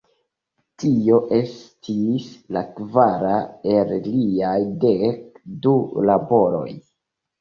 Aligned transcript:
Tio 0.83 1.17
estis 1.39 2.25
la 2.57 2.63
kvara 2.79 3.35
el 3.75 3.93
liaj 4.07 4.57
dek 4.87 5.39
du 5.67 5.75
laboroj. 6.13 6.69